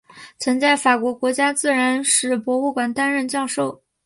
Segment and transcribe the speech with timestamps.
[0.39, 3.83] 曾在法国国家自然史博物馆担任教授。